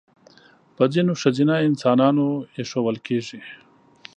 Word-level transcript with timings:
په 0.75 0.83
ځینو 0.93 1.11
ښځینه 1.21 1.55
انسانانو 1.67 2.27
اېښودل 2.57 2.97
کېږي. 3.07 3.39